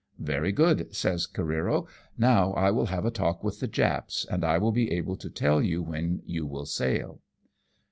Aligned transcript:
"Very 0.17 0.51
good," 0.51 0.95
says 0.95 1.27
Careero. 1.31 1.85
"Now 2.17 2.53
I 2.53 2.71
will 2.71 2.87
have 2.87 3.05
a 3.05 3.11
talk 3.11 3.43
with 3.43 3.59
the 3.59 3.67
Japs, 3.67 4.25
and 4.31 4.43
I 4.43 4.57
will 4.57 4.71
be 4.71 4.91
able 4.91 5.15
to 5.17 5.29
tell 5.29 5.61
you 5.61 5.83
when 5.83 6.23
you 6.25 6.47
will 6.47 6.65
sail." 6.65 7.21